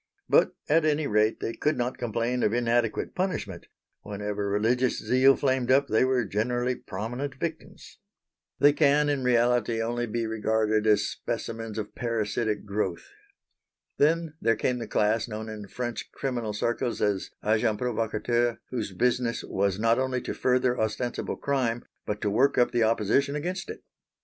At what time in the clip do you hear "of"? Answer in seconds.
2.41-2.53, 11.77-11.93